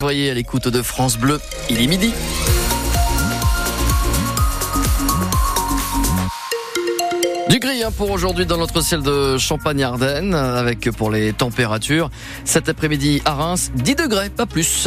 Voyez 0.00 0.30
à 0.30 0.34
l'écoute 0.34 0.68
de 0.68 0.80
France 0.80 1.18
Bleu, 1.18 1.40
il 1.70 1.82
est 1.82 1.88
midi. 1.88 2.14
Du 7.48 7.58
gris 7.58 7.82
hein, 7.82 7.90
pour 7.90 8.08
aujourd'hui 8.12 8.46
dans 8.46 8.58
notre 8.58 8.80
ciel 8.80 9.02
de 9.02 9.38
Champagne-Ardenne, 9.38 10.36
avec 10.36 10.88
pour 10.92 11.10
les 11.10 11.32
températures, 11.32 12.10
cet 12.44 12.68
après-midi 12.68 13.22
à 13.24 13.34
Reims, 13.34 13.72
10 13.74 13.96
degrés, 13.96 14.30
pas 14.30 14.46
plus. 14.46 14.86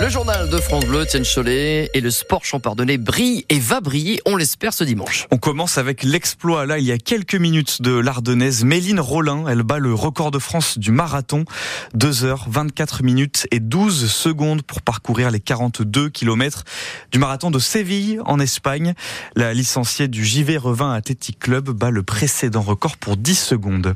Le 0.00 0.08
journal 0.08 0.48
de 0.48 0.56
France 0.56 0.86
Bleu, 0.86 1.04
Tienne 1.04 1.26
Cholet 1.26 1.90
et 1.92 2.00
le 2.00 2.10
sport 2.10 2.42
champardonnais 2.42 2.96
brille 2.96 3.44
et 3.50 3.58
va 3.58 3.82
briller, 3.82 4.22
on 4.24 4.34
l'espère, 4.34 4.72
ce 4.72 4.82
dimanche. 4.82 5.26
On 5.30 5.36
commence 5.36 5.76
avec 5.76 6.02
l'exploit, 6.02 6.64
là, 6.64 6.78
il 6.78 6.86
y 6.86 6.90
a 6.90 6.96
quelques 6.96 7.34
minutes 7.34 7.82
de 7.82 7.92
l'Ardennaise. 7.98 8.64
Méline 8.64 8.98
Rollin, 8.98 9.44
elle 9.46 9.62
bat 9.62 9.78
le 9.78 9.92
record 9.92 10.30
de 10.30 10.38
France 10.38 10.78
du 10.78 10.90
marathon. 10.90 11.44
2 11.92 12.24
heures, 12.24 12.46
24 12.48 13.02
minutes 13.02 13.46
et 13.50 13.60
12 13.60 14.10
secondes 14.10 14.62
pour 14.62 14.80
parcourir 14.80 15.30
les 15.30 15.38
42 15.38 16.08
kilomètres 16.08 16.64
du 17.12 17.18
marathon 17.18 17.50
de 17.50 17.58
Séville, 17.58 18.22
en 18.24 18.40
Espagne. 18.40 18.94
La 19.36 19.52
licenciée 19.52 20.08
du 20.08 20.24
JV 20.24 20.56
Revin 20.56 20.94
Athletic 20.94 21.38
Club 21.38 21.68
bat 21.68 21.90
le 21.90 22.02
précédent 22.02 22.62
record 22.62 22.96
pour 22.96 23.18
10 23.18 23.34
secondes. 23.34 23.94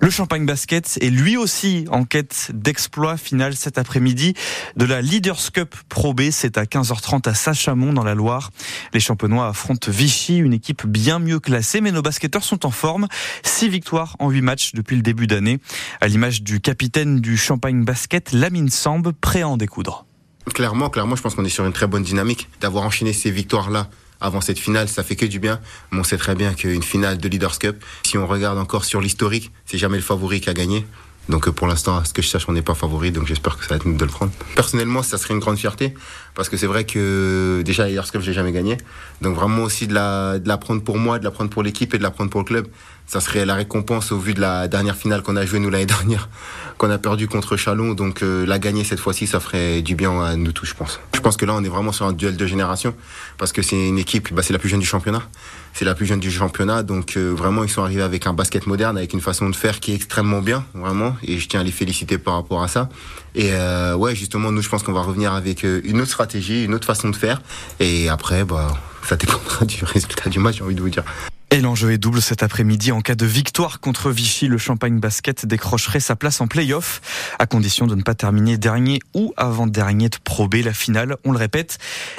Le 0.00 0.10
Champagne 0.10 0.46
Basket 0.46 0.96
est 1.00 1.10
lui 1.10 1.36
aussi 1.36 1.86
en 1.90 2.04
quête 2.04 2.52
d'exploit 2.54 3.16
final 3.16 3.56
cet 3.56 3.78
après-midi 3.78 4.34
de 4.76 4.84
la 4.84 5.00
Leaders 5.40 5.52
Cup 5.52 5.74
Pro 5.88 6.12
B. 6.12 6.30
C'est 6.30 6.58
à 6.58 6.64
15h30 6.64 7.26
à 7.26 7.32
Sachamont 7.32 7.94
dans 7.94 8.04
la 8.04 8.14
Loire. 8.14 8.50
Les 8.92 9.00
champenois 9.00 9.48
affrontent 9.48 9.90
Vichy, 9.90 10.36
une 10.36 10.52
équipe 10.52 10.86
bien 10.86 11.18
mieux 11.18 11.40
classée, 11.40 11.80
mais 11.80 11.92
nos 11.92 12.02
basketteurs 12.02 12.44
sont 12.44 12.66
en 12.66 12.70
forme. 12.70 13.08
Six 13.42 13.70
victoires 13.70 14.16
en 14.18 14.28
huit 14.28 14.42
matchs 14.42 14.72
depuis 14.74 14.96
le 14.96 15.02
début 15.02 15.26
d'année. 15.26 15.58
À 16.02 16.08
l'image 16.08 16.42
du 16.42 16.60
capitaine 16.60 17.20
du 17.20 17.38
Champagne 17.38 17.84
Basket, 17.84 18.32
Lamine 18.32 18.68
Sambe, 18.68 19.12
prêt 19.18 19.40
à 19.40 19.48
en 19.48 19.56
découdre. 19.56 20.04
Clairement, 20.52 20.90
clairement, 20.90 21.16
je 21.16 21.22
pense 21.22 21.34
qu'on 21.34 21.44
est 21.46 21.48
sur 21.48 21.64
une 21.64 21.72
très 21.72 21.86
bonne 21.86 22.02
dynamique. 22.02 22.48
D'avoir 22.60 22.84
enchaîné 22.84 23.14
ces 23.14 23.30
victoires-là 23.30 23.88
avant 24.20 24.42
cette 24.42 24.58
finale, 24.58 24.88
ça 24.88 25.02
fait 25.02 25.16
que 25.16 25.24
du 25.24 25.38
bien. 25.38 25.58
On 25.92 26.04
sait 26.04 26.18
très 26.18 26.34
bien 26.34 26.52
qu'une 26.52 26.82
finale 26.82 27.16
de 27.16 27.28
Leaders 27.28 27.58
Cup, 27.58 27.82
si 28.04 28.18
on 28.18 28.26
regarde 28.26 28.58
encore 28.58 28.84
sur 28.84 29.00
l'historique, 29.00 29.52
c'est 29.64 29.78
jamais 29.78 29.96
le 29.96 30.02
favori 30.02 30.42
qui 30.42 30.50
a 30.50 30.54
gagné. 30.54 30.84
Donc 31.30 31.48
euh, 31.48 31.52
pour 31.52 31.66
l'instant, 31.66 31.96
à 31.96 32.04
ce 32.04 32.12
que 32.12 32.20
je 32.20 32.28
sache, 32.28 32.44
on 32.48 32.52
n'est 32.52 32.62
pas 32.62 32.74
favori, 32.74 33.12
donc 33.12 33.26
j'espère 33.26 33.56
que 33.56 33.62
ça 33.62 33.70
va 33.70 33.76
être 33.76 33.86
nous 33.86 33.96
de 33.96 34.04
le 34.04 34.10
prendre. 34.10 34.32
Personnellement, 34.56 35.02
ça 35.02 35.16
serait 35.16 35.32
une 35.32 35.40
grande 35.40 35.56
fierté, 35.56 35.94
parce 36.34 36.48
que 36.48 36.56
c'est 36.56 36.66
vrai 36.66 36.84
que 36.84 37.62
déjà, 37.64 37.86
les 37.86 38.00
Cup, 38.10 38.20
j'ai 38.20 38.32
jamais 38.32 38.52
gagné. 38.52 38.76
Donc 39.22 39.36
vraiment 39.36 39.62
aussi 39.62 39.86
de 39.86 39.94
la, 39.94 40.38
de 40.38 40.48
la 40.48 40.58
prendre 40.58 40.82
pour 40.82 40.98
moi, 40.98 41.18
de 41.18 41.24
la 41.24 41.30
prendre 41.30 41.50
pour 41.50 41.62
l'équipe 41.62 41.94
et 41.94 41.98
de 41.98 42.02
la 42.02 42.10
prendre 42.10 42.30
pour 42.30 42.40
le 42.40 42.46
club. 42.46 42.66
Ça 43.06 43.20
serait 43.20 43.46
la 43.46 43.54
récompense 43.54 44.12
au 44.12 44.18
vu 44.18 44.34
de 44.34 44.40
la 44.40 44.68
dernière 44.68 44.96
finale 44.96 45.22
qu'on 45.22 45.36
a 45.36 45.46
jouée 45.46 45.60
nous 45.60 45.70
l'année 45.70 45.86
dernière, 45.98 46.28
qu'on 46.78 46.90
a 46.90 46.98
perdu 46.98 47.28
contre 47.28 47.56
Chalon. 47.56 47.94
Donc 47.94 48.22
euh, 48.22 48.44
la 48.44 48.58
gagner 48.58 48.84
cette 48.84 49.00
fois-ci, 49.00 49.26
ça 49.26 49.40
ferait 49.40 49.82
du 49.82 49.94
bien 49.94 50.20
à 50.20 50.36
nous 50.36 50.52
tous, 50.52 50.66
je 50.66 50.74
pense. 50.74 51.00
Je 51.20 51.22
pense 51.22 51.36
que 51.36 51.44
là, 51.44 51.52
on 51.54 51.62
est 51.62 51.68
vraiment 51.68 51.92
sur 51.92 52.06
un 52.06 52.14
duel 52.14 52.38
de 52.38 52.46
génération, 52.46 52.94
parce 53.36 53.52
que 53.52 53.60
c'est 53.60 53.76
une 53.76 53.98
équipe, 53.98 54.32
bah, 54.32 54.40
c'est 54.42 54.54
la 54.54 54.58
plus 54.58 54.70
jeune 54.70 54.80
du 54.80 54.86
championnat. 54.86 55.22
C'est 55.74 55.84
la 55.84 55.94
plus 55.94 56.06
jeune 56.06 56.18
du 56.18 56.30
championnat, 56.30 56.82
donc 56.82 57.18
euh, 57.18 57.34
vraiment, 57.36 57.62
ils 57.62 57.68
sont 57.68 57.82
arrivés 57.82 58.00
avec 58.00 58.26
un 58.26 58.32
basket 58.32 58.66
moderne, 58.66 58.96
avec 58.96 59.12
une 59.12 59.20
façon 59.20 59.50
de 59.50 59.54
faire 59.54 59.80
qui 59.80 59.92
est 59.92 59.96
extrêmement 59.96 60.40
bien, 60.40 60.64
vraiment. 60.72 61.14
Et 61.22 61.38
je 61.38 61.46
tiens 61.46 61.60
à 61.60 61.62
les 61.62 61.72
féliciter 61.72 62.16
par 62.16 62.36
rapport 62.36 62.62
à 62.62 62.68
ça. 62.68 62.88
Et 63.34 63.50
euh, 63.52 63.96
ouais, 63.96 64.16
justement, 64.16 64.50
nous, 64.50 64.62
je 64.62 64.70
pense 64.70 64.82
qu'on 64.82 64.94
va 64.94 65.02
revenir 65.02 65.34
avec 65.34 65.62
euh, 65.66 65.82
une 65.84 66.00
autre 66.00 66.10
stratégie, 66.10 66.64
une 66.64 66.72
autre 66.72 66.86
façon 66.86 67.10
de 67.10 67.16
faire. 67.16 67.42
Et 67.80 68.08
après, 68.08 68.44
bah, 68.44 68.68
ça 69.06 69.16
dépendra 69.16 69.64
du 69.66 69.84
résultat 69.84 70.30
du 70.30 70.38
match, 70.38 70.56
j'ai 70.56 70.64
envie 70.64 70.74
de 70.74 70.80
vous 70.80 70.88
dire. 70.88 71.04
Et 71.52 71.60
l'enjeu 71.60 71.90
est 71.90 71.98
double 71.98 72.22
cet 72.22 72.44
après-midi. 72.44 72.92
En 72.92 73.00
cas 73.00 73.16
de 73.16 73.26
victoire 73.26 73.80
contre 73.80 74.12
Vichy, 74.12 74.46
le 74.46 74.56
Champagne 74.56 75.00
Basket 75.00 75.46
décrocherait 75.46 75.98
sa 75.98 76.14
place 76.14 76.40
en 76.40 76.46
play-off, 76.46 77.00
à 77.40 77.46
condition 77.46 77.88
de 77.88 77.96
ne 77.96 78.02
pas 78.02 78.14
terminer 78.14 78.56
dernier 78.56 79.00
ou 79.14 79.34
avant-dernier 79.36 80.10
de 80.10 80.16
Pro 80.22 80.46
B. 80.46 80.56
La 80.64 80.72
finale, 80.72 81.16
on 81.24 81.32
le 81.32 81.38
répète, 81.38 81.78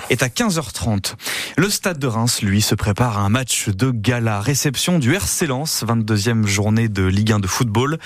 est 0.10 0.22
à 0.22 0.28
15h30. 0.28 1.14
Le 1.56 1.70
stade 1.70 1.98
de 1.98 2.08
Reims, 2.08 2.42
lui, 2.42 2.62
se 2.62 2.76
prépare 2.76 3.20
à 3.20 3.22
un 3.22 3.30
match 3.30 3.70
de 3.70 3.92
gala. 3.92 4.42
Réception 4.42 5.00
du 5.00 5.14
RC 5.16 5.48
Lens, 5.48 5.86
22e 5.88 6.46
journée 6.46 6.90
de 6.90 7.04
Ligue 7.04 7.32
1 7.32 7.40
de 7.40 7.48
football. 7.48 8.00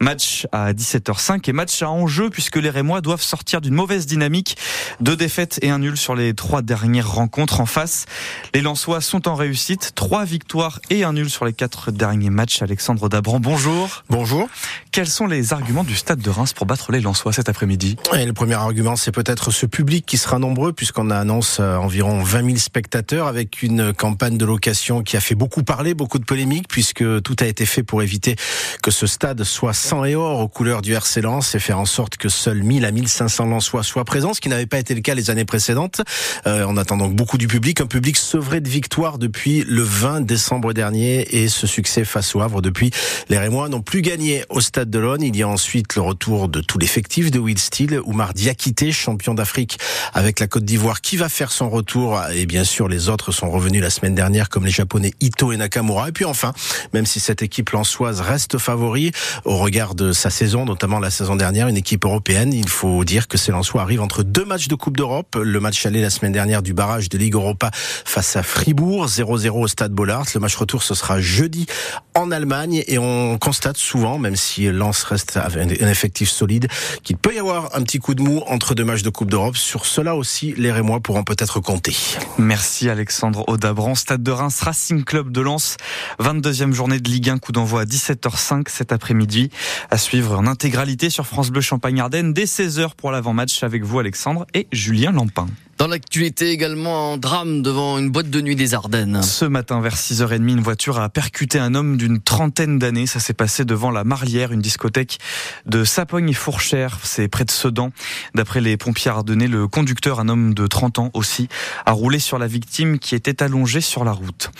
Match 0.00 0.46
à 0.52 0.72
17h05 0.72 1.50
et 1.50 1.52
match 1.52 1.82
à 1.82 1.90
enjeu 1.90 2.30
puisque 2.30 2.56
les 2.56 2.70
Rémois 2.70 3.00
doivent 3.00 3.20
sortir 3.20 3.60
d'une 3.60 3.74
mauvaise 3.74 4.06
dynamique. 4.06 4.56
Deux 5.00 5.16
défaites 5.16 5.58
et 5.60 5.70
un 5.70 5.80
nul 5.80 5.96
sur 5.96 6.14
les 6.14 6.34
trois 6.34 6.62
dernières 6.62 7.10
rencontres 7.10 7.60
en 7.60 7.66
face. 7.66 8.06
Les 8.54 8.60
Lensois 8.60 9.00
sont 9.00 9.26
en 9.26 9.34
réussite. 9.34 9.90
Trois 9.96 10.24
victoires 10.24 10.67
et 10.90 11.04
un 11.04 11.12
nul 11.12 11.30
sur 11.30 11.44
les 11.44 11.52
quatre 11.52 11.90
derniers 11.90 12.30
matchs. 12.30 12.62
Alexandre 12.62 13.08
Dabran, 13.08 13.40
bonjour. 13.40 14.04
Bonjour. 14.08 14.48
Quels 14.98 15.06
sont 15.06 15.28
les 15.28 15.52
arguments 15.52 15.84
du 15.84 15.94
Stade 15.94 16.18
de 16.18 16.28
Reims 16.28 16.52
pour 16.52 16.66
battre 16.66 16.90
les 16.90 17.00
Lensois 17.00 17.32
cet 17.32 17.48
après-midi 17.48 17.94
Le 18.12 18.32
premier 18.32 18.54
argument, 18.54 18.96
c'est 18.96 19.12
peut-être 19.12 19.52
ce 19.52 19.64
public 19.64 20.04
qui 20.04 20.18
sera 20.18 20.40
nombreux, 20.40 20.72
puisqu'on 20.72 21.12
annonce 21.12 21.58
euh, 21.60 21.76
environ 21.76 22.20
20 22.20 22.44
000 22.46 22.56
spectateurs 22.56 23.28
avec 23.28 23.62
une 23.62 23.92
campagne 23.92 24.36
de 24.36 24.44
location 24.44 25.04
qui 25.04 25.16
a 25.16 25.20
fait 25.20 25.36
beaucoup 25.36 25.62
parler, 25.62 25.94
beaucoup 25.94 26.18
de 26.18 26.24
polémiques, 26.24 26.66
puisque 26.66 27.22
tout 27.22 27.36
a 27.38 27.46
été 27.46 27.64
fait 27.64 27.84
pour 27.84 28.02
éviter 28.02 28.34
que 28.82 28.90
ce 28.90 29.06
stade 29.06 29.44
soit 29.44 29.72
sans 29.72 30.04
et 30.04 30.16
or 30.16 30.40
aux 30.40 30.48
couleurs 30.48 30.82
du 30.82 30.94
RC 30.94 31.20
Lens 31.20 31.54
et 31.54 31.60
faire 31.60 31.78
en 31.78 31.86
sorte 31.86 32.16
que 32.16 32.28
seuls 32.28 32.64
1000 32.64 32.84
à 32.84 32.90
1500 32.90 33.44
Lensois 33.44 33.84
soient 33.84 34.04
présents, 34.04 34.34
ce 34.34 34.40
qui 34.40 34.48
n'avait 34.48 34.66
pas 34.66 34.80
été 34.80 34.96
le 34.96 35.00
cas 35.00 35.14
les 35.14 35.30
années 35.30 35.44
précédentes. 35.44 36.00
Euh, 36.48 36.66
on 36.66 36.76
attend 36.76 36.96
donc 36.96 37.14
beaucoup 37.14 37.38
du 37.38 37.46
public, 37.46 37.80
un 37.80 37.86
public 37.86 38.16
sevré 38.16 38.60
de 38.60 38.68
victoire 38.68 39.18
depuis 39.18 39.62
le 39.64 39.82
20 39.82 40.22
décembre 40.22 40.72
dernier 40.72 41.36
et 41.40 41.46
ce 41.46 41.68
succès 41.68 42.04
face 42.04 42.34
au 42.34 42.40
Havre 42.40 42.62
depuis 42.62 42.90
les 43.28 43.38
Rémois 43.38 43.68
n'ont 43.68 43.80
plus 43.80 44.02
gagné 44.02 44.44
au 44.48 44.60
Stade 44.60 44.87
de. 44.88 44.98
Il 45.20 45.36
y 45.36 45.42
a 45.42 45.48
ensuite 45.48 45.94
le 45.94 46.02
retour 46.02 46.48
de 46.48 46.60
tout 46.60 46.76
l'effectif 46.78 47.30
de 47.30 47.38
Will 47.38 47.58
Steele, 47.58 48.00
Oumar 48.04 48.34
Diakité, 48.34 48.92
champion 48.92 49.32
d'Afrique 49.32 49.78
avec 50.12 50.40
la 50.40 50.46
Côte 50.46 50.64
d'Ivoire 50.64 51.00
qui 51.00 51.16
va 51.16 51.28
faire 51.28 51.52
son 51.52 51.70
retour 51.70 52.20
et 52.34 52.46
bien 52.46 52.64
sûr 52.64 52.88
les 52.88 53.08
autres 53.08 53.32
sont 53.32 53.50
revenus 53.50 53.80
la 53.80 53.90
semaine 53.90 54.14
dernière 54.14 54.48
comme 54.48 54.64
les 54.64 54.70
Japonais 54.70 55.12
Ito 55.20 55.52
et 55.52 55.56
Nakamura. 55.56 56.08
Et 56.08 56.12
puis 56.12 56.24
enfin, 56.24 56.52
même 56.92 57.06
si 57.06 57.20
cette 57.20 57.42
équipe 57.42 57.70
lançoise 57.70 58.20
reste 58.20 58.58
favori 58.58 59.12
au 59.44 59.56
regard 59.56 59.94
de 59.94 60.12
sa 60.12 60.30
saison, 60.30 60.64
notamment 60.64 60.98
la 60.98 61.10
saison 61.10 61.36
dernière, 61.36 61.68
une 61.68 61.76
équipe 61.76 62.04
européenne, 62.04 62.52
il 62.52 62.68
faut 62.68 63.04
dire 63.04 63.28
que 63.28 63.38
ces 63.38 63.52
Lensois 63.52 63.82
arrivent 63.82 64.02
entre 64.02 64.22
deux 64.22 64.44
matchs 64.44 64.68
de 64.68 64.74
Coupe 64.74 64.96
d'Europe. 64.96 65.36
Le 65.40 65.60
match 65.60 65.86
aller 65.86 66.02
la 66.02 66.10
semaine 66.10 66.32
dernière 66.32 66.62
du 66.62 66.74
barrage 66.74 67.08
de 67.08 67.18
Ligue 67.18 67.34
Europa 67.34 67.70
face 67.72 68.36
à 68.36 68.42
Fribourg, 68.42 69.06
0-0 69.06 69.50
au 69.50 69.68
Stade 69.68 69.92
Bollard. 69.92 70.26
Le 70.34 70.40
match 70.40 70.56
retour, 70.56 70.82
ce 70.82 70.94
sera 70.94 71.20
jeudi 71.20 71.66
en 72.14 72.30
Allemagne 72.30 72.82
et 72.86 72.98
on 72.98 73.38
constate 73.38 73.76
souvent, 73.76 74.18
même 74.18 74.36
si 74.36 74.68
Lens 74.78 75.02
reste 75.02 75.36
un 75.36 75.68
effectif 75.88 76.30
solide, 76.30 76.68
qu'il 77.02 77.16
peut 77.16 77.34
y 77.34 77.38
avoir 77.38 77.76
un 77.76 77.82
petit 77.82 77.98
coup 77.98 78.14
de 78.14 78.22
mou 78.22 78.42
entre 78.46 78.74
deux 78.74 78.84
matchs 78.84 79.02
de 79.02 79.10
Coupe 79.10 79.30
d'Europe. 79.30 79.56
Sur 79.56 79.84
cela 79.84 80.16
aussi, 80.16 80.54
les 80.56 80.72
Rémois 80.72 81.00
pourront 81.00 81.24
peut-être 81.24 81.60
compter. 81.60 81.94
Merci 82.38 82.88
Alexandre 82.88 83.46
Audabran. 83.48 83.94
Stade 83.94 84.22
de 84.22 84.30
Reims, 84.30 84.60
Racing 84.60 85.04
Club 85.04 85.30
de 85.32 85.40
Lens, 85.40 85.76
22e 86.20 86.72
journée 86.72 87.00
de 87.00 87.08
Ligue 87.10 87.30
1, 87.30 87.38
coup 87.38 87.52
d'envoi 87.52 87.82
à 87.82 87.84
17h05 87.84 88.68
cet 88.68 88.92
après-midi. 88.92 89.50
À 89.90 89.98
suivre 89.98 90.38
en 90.38 90.46
intégralité 90.46 91.10
sur 91.10 91.26
France 91.26 91.50
Bleu 91.50 91.60
Champagne-Ardenne 91.60 92.32
dès 92.32 92.44
16h 92.44 92.94
pour 92.96 93.10
l'avant-match 93.10 93.62
avec 93.62 93.84
vous 93.84 93.98
Alexandre 93.98 94.46
et 94.54 94.68
Julien 94.72 95.12
Lampin. 95.12 95.46
Dans 95.78 95.86
l'actualité 95.86 96.50
également, 96.50 97.12
un 97.12 97.18
drame 97.18 97.62
devant 97.62 97.98
une 97.98 98.10
boîte 98.10 98.30
de 98.30 98.40
nuit 98.40 98.56
des 98.56 98.74
Ardennes. 98.74 99.22
Ce 99.22 99.44
matin, 99.44 99.80
vers 99.80 99.94
6h30, 99.94 100.48
une 100.48 100.60
voiture 100.60 100.98
a 100.98 101.08
percuté 101.08 101.60
un 101.60 101.76
homme 101.76 101.96
d'une 101.96 102.20
trentaine 102.20 102.80
d'années. 102.80 103.06
Ça 103.06 103.20
s'est 103.20 103.32
passé 103.32 103.64
devant 103.64 103.92
la 103.92 104.02
Marlière, 104.02 104.50
une 104.50 104.60
discothèque 104.60 105.18
de 105.66 105.84
Sapogne 105.84 106.30
et 106.30 106.32
Fourchère. 106.32 106.98
C'est 107.04 107.28
près 107.28 107.44
de 107.44 107.52
Sedan. 107.52 107.92
D'après 108.34 108.60
les 108.60 108.76
pompiers 108.76 109.12
ardennais, 109.12 109.46
le 109.46 109.68
conducteur, 109.68 110.18
un 110.18 110.28
homme 110.28 110.52
de 110.52 110.66
30 110.66 110.98
ans 110.98 111.10
aussi, 111.14 111.48
a 111.86 111.92
roulé 111.92 112.18
sur 112.18 112.40
la 112.40 112.48
victime 112.48 112.98
qui 112.98 113.14
était 113.14 113.40
allongée 113.40 113.80
sur 113.80 114.02
la 114.02 114.10
route. 114.10 114.50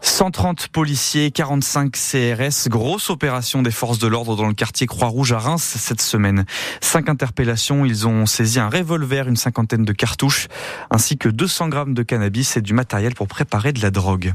130 0.00 0.68
policiers, 0.68 1.30
45 1.30 1.92
CRS, 1.92 2.68
grosse 2.68 3.10
opération 3.10 3.62
des 3.62 3.70
forces 3.70 3.98
de 3.98 4.06
l'ordre 4.06 4.36
dans 4.36 4.46
le 4.46 4.54
quartier 4.54 4.86
Croix-Rouge 4.86 5.32
à 5.32 5.38
Reims 5.38 5.76
cette 5.78 6.02
semaine. 6.02 6.44
Cinq 6.80 7.08
interpellations, 7.08 7.84
ils 7.84 8.06
ont 8.06 8.26
saisi 8.26 8.58
un 8.58 8.68
revolver, 8.68 9.28
une 9.28 9.36
cinquantaine 9.36 9.84
de 9.84 9.92
cartouches 9.92 10.48
ainsi 10.90 11.18
que 11.18 11.28
200 11.28 11.68
grammes 11.68 11.94
de 11.94 12.02
cannabis 12.02 12.56
et 12.56 12.62
du 12.62 12.74
matériel 12.74 13.14
pour 13.14 13.28
préparer 13.28 13.72
de 13.72 13.80
la 13.80 13.90
drogue. 13.90 14.32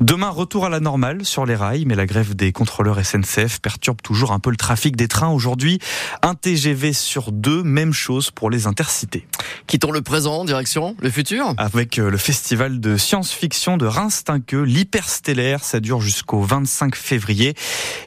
Demain, 0.00 0.30
retour 0.30 0.66
à 0.66 0.68
la 0.68 0.80
normale 0.80 1.24
sur 1.24 1.46
les 1.46 1.56
rails, 1.56 1.84
mais 1.86 1.94
la 1.94 2.06
grève 2.06 2.34
des 2.34 2.52
contrôleurs 2.52 3.04
SNCF 3.04 3.60
perturbe 3.60 4.00
toujours 4.02 4.32
un 4.32 4.38
peu 4.38 4.50
le 4.50 4.56
trafic 4.56 4.96
des 4.96 5.08
trains 5.08 5.30
aujourd'hui. 5.30 5.78
Un 6.22 6.34
TGV 6.34 6.92
sur 6.92 7.32
deux, 7.32 7.62
même 7.62 7.92
chose 7.92 8.30
pour 8.30 8.50
les 8.50 8.66
intercités. 8.66 9.26
Quittons 9.66 9.90
le 9.90 10.02
présent, 10.02 10.44
direction 10.44 10.96
le 11.00 11.10
futur 11.10 11.54
Avec 11.58 11.98
euh, 11.98 12.10
le 12.10 12.16
festival 12.16 12.80
de 12.80 12.96
science-fiction 12.96 13.76
de 13.76 13.86
Reims-Tinqueux, 13.86 14.62
l'hyperstellaire, 14.62 15.64
ça 15.64 15.80
dure 15.80 16.00
jusqu'au 16.00 16.42
25 16.42 16.94
février. 16.94 17.54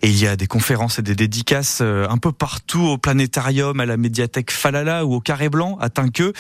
Et 0.02 0.10
il 0.10 0.20
y 0.22 0.28
a 0.28 0.36
des 0.36 0.48
conférences 0.48 1.00
et 1.00 1.02
des 1.02 1.16
dédicaces 1.16 1.80
euh, 1.82 2.08
un 2.10 2.18
peu 2.18 2.32
partout 2.32 2.82
au 2.82 2.98
planétarium, 2.98 3.80
à 3.80 3.86
la 3.86 3.98
médiathèque 3.98 4.52
Falala 4.52 5.06
ou 5.06 5.16
au 5.16 5.20
Carré 5.20 5.50
Blanc 5.50 5.78
à 5.82 5.90
Tinqueux. 5.90 6.34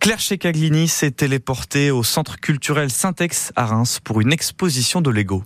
Claire 0.00 0.20
Chekagli 0.20 0.67
s'est 0.88 1.10
téléporté 1.10 1.90
au 1.90 2.02
centre 2.02 2.38
culturel 2.38 2.90
Syntex 2.90 3.52
à 3.56 3.66
Reims 3.66 4.00
pour 4.02 4.20
une 4.20 4.32
exposition 4.32 5.00
de 5.00 5.10
Lego. 5.10 5.42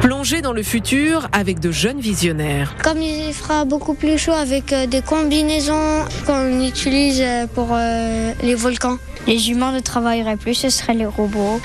plonger 0.00 0.42
dans 0.42 0.52
le 0.52 0.62
futur 0.62 1.28
avec 1.32 1.60
de 1.60 1.70
jeunes 1.70 1.98
visionnaires. 1.98 2.74
Comme 2.82 3.00
il 3.00 3.32
fera 3.32 3.64
beaucoup 3.64 3.94
plus 3.94 4.18
chaud 4.18 4.32
avec 4.32 4.70
euh, 4.70 4.86
des 4.86 5.00
combinaisons 5.00 6.04
qu'on 6.26 6.60
utilise 6.62 7.22
euh, 7.22 7.46
pour 7.46 7.68
euh, 7.72 8.32
les 8.42 8.54
volcans. 8.54 8.98
Les 9.26 9.50
humains 9.50 9.72
ne 9.72 9.80
travailleraient 9.80 10.36
plus, 10.36 10.54
ce 10.54 10.68
seraient 10.68 10.92
les 10.92 11.06
robots. 11.06 11.58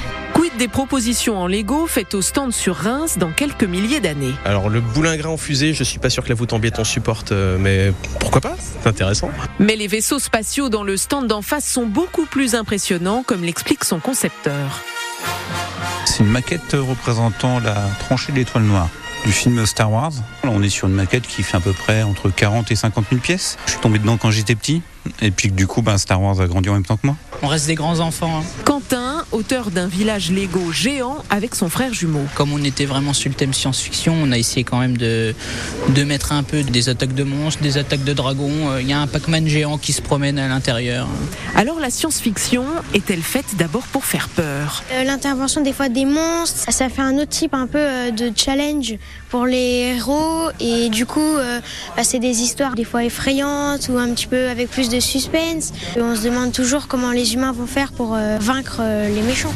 Quid 0.49 0.57
des 0.57 0.67
propositions 0.67 1.37
en 1.37 1.47
Lego 1.47 1.87
faites 1.87 2.13
au 2.13 2.21
stand 2.21 2.53
sur 2.53 2.75
Reims 2.75 3.17
dans 3.17 3.31
quelques 3.31 3.63
milliers 3.63 3.99
d'années 3.99 4.33
Alors 4.45 4.69
le 4.69 4.81
boulingrin 4.81 5.29
en 5.29 5.37
fusée, 5.37 5.73
je 5.73 5.83
suis 5.83 5.99
pas 5.99 6.09
sûr 6.09 6.23
que 6.23 6.29
la 6.29 6.35
voûte 6.35 6.53
en 6.53 6.59
béton 6.59 6.83
supporte, 6.83 7.31
mais 7.31 7.91
pourquoi 8.19 8.41
pas? 8.41 8.55
C'est 8.59 8.87
intéressant. 8.87 9.31
Mais 9.59 9.75
les 9.75 9.87
vaisseaux 9.87 10.19
spatiaux 10.19 10.69
dans 10.69 10.83
le 10.83 10.97
stand 10.97 11.27
d'en 11.27 11.41
face 11.41 11.65
sont 11.65 11.85
beaucoup 11.85 12.25
plus 12.25 12.55
impressionnants, 12.55 13.23
comme 13.23 13.43
l'explique 13.43 13.83
son 13.83 13.99
concepteur. 13.99 14.81
C'est 16.05 16.23
une 16.23 16.29
maquette 16.29 16.73
représentant 16.73 17.59
la 17.59 17.75
tranchée 17.99 18.31
de 18.31 18.37
l'étoile 18.37 18.63
noire 18.63 18.89
du 19.25 19.31
film 19.31 19.65
Star 19.65 19.91
Wars. 19.91 20.13
On 20.43 20.63
est 20.63 20.69
sur 20.69 20.87
une 20.87 20.93
maquette 20.93 21.27
qui 21.27 21.43
fait 21.43 21.57
à 21.57 21.59
peu 21.59 21.73
près 21.73 22.03
entre 22.03 22.29
40 22.29 22.71
et 22.71 22.75
50 22.75 23.05
000 23.09 23.21
pièces. 23.21 23.57
Je 23.65 23.71
suis 23.71 23.81
tombé 23.81 23.99
dedans 23.99 24.17
quand 24.17 24.31
j'étais 24.31 24.55
petit. 24.55 24.81
Et 25.21 25.31
puis 25.31 25.51
du 25.51 25.67
coup, 25.67 25.81
ben, 25.81 25.97
Star 25.97 26.21
Wars 26.21 26.39
a 26.39 26.47
grandi 26.47 26.69
en 26.69 26.73
même 26.73 26.85
temps 26.85 26.97
que 26.97 27.07
moi. 27.07 27.15
On 27.41 27.47
reste 27.47 27.67
des 27.67 27.75
grands 27.75 27.99
enfants. 28.01 28.39
Hein. 28.39 28.43
Quentin, 28.65 29.23
auteur 29.31 29.71
d'un 29.71 29.87
village 29.87 30.29
Lego 30.29 30.71
géant 30.73 31.23
avec 31.29 31.55
son 31.55 31.69
frère 31.69 31.93
jumeau. 31.93 32.25
Comme 32.35 32.51
on 32.51 32.61
était 32.63 32.85
vraiment 32.85 33.13
sur 33.13 33.29
le 33.29 33.35
thème 33.35 33.53
science-fiction, 33.53 34.13
on 34.21 34.31
a 34.33 34.37
essayé 34.37 34.65
quand 34.65 34.79
même 34.79 34.97
de, 34.97 35.33
de 35.89 36.03
mettre 36.03 36.33
un 36.33 36.43
peu 36.43 36.63
des 36.63 36.89
attaques 36.89 37.13
de 37.15 37.23
monstres, 37.23 37.61
des 37.63 37.77
attaques 37.77 38.03
de 38.03 38.11
dragons. 38.13 38.77
Il 38.79 38.87
y 38.87 38.93
a 38.93 38.99
un 38.99 39.07
Pac-Man 39.07 39.47
géant 39.47 39.77
qui 39.77 39.93
se 39.93 40.01
promène 40.01 40.37
à 40.37 40.49
l'intérieur. 40.49 41.07
Alors 41.55 41.79
la 41.79 41.89
science-fiction 41.89 42.65
est-elle 42.93 43.21
faite 43.21 43.55
d'abord 43.57 43.83
pour 43.83 44.03
faire 44.03 44.27
peur? 44.27 44.83
Euh, 44.91 45.03
L'intervention 45.05 45.61
des 45.61 45.73
fois 45.73 45.87
des 45.87 46.05
monstres, 46.05 46.71
ça 46.71 46.89
fait 46.89 47.01
un 47.01 47.17
autre 47.17 47.29
type 47.29 47.53
un 47.53 47.67
peu 47.67 47.77
euh, 47.79 48.11
de 48.11 48.31
challenge 48.35 48.95
pour 49.29 49.45
les 49.45 49.95
héros 49.95 50.49
et 50.59 50.89
du 50.89 51.05
coup 51.05 51.19
euh, 51.19 51.59
bah, 51.95 52.03
c'est 52.03 52.19
des 52.19 52.41
histoires 52.41 52.75
des 52.75 52.83
fois 52.83 53.03
effrayantes 53.03 53.89
ou 53.89 53.97
un 53.97 54.13
petit 54.13 54.27
peu 54.27 54.47
avec 54.49 54.69
plus 54.69 54.89
de 54.89 54.99
suspense. 54.99 55.71
On 55.97 56.15
se 56.15 56.23
demande 56.23 56.51
toujours 56.51 56.87
comment 56.87 57.11
les 57.11 57.33
humains 57.33 57.51
vont 57.51 57.67
faire 57.67 57.91
pour 57.91 58.15
euh, 58.15 58.37
vaincre 58.39 58.77
euh, 58.81 59.07
les 59.09 59.21
méchants. 59.21 59.53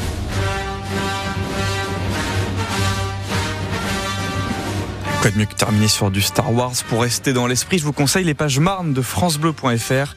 Quoi 5.22 5.31
de 5.31 5.38
mieux 5.38 5.46
que 5.46 5.56
terminer 5.56 5.88
sur 5.88 6.12
du 6.12 6.22
Star 6.22 6.54
Wars 6.54 6.74
pour 6.90 7.02
rester 7.02 7.31
dans 7.31 7.48
l'esprit? 7.48 7.80
Je 7.80 7.86
vous 7.86 7.94
conseille 7.94 8.25
les 8.25 8.34
pages 8.34 8.60
marnes 8.60 8.94
de 8.94 9.02
francebleu.fr. 9.02 10.16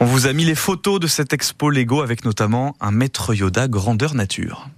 On 0.00 0.04
vous 0.04 0.26
a 0.26 0.32
mis 0.32 0.44
les 0.44 0.54
photos 0.54 1.00
de 1.00 1.06
cette 1.06 1.32
expo 1.32 1.70
Lego 1.70 2.02
avec 2.02 2.24
notamment 2.24 2.76
un 2.80 2.90
maître 2.90 3.34
Yoda 3.34 3.66
grandeur 3.66 4.14
nature. 4.14 4.68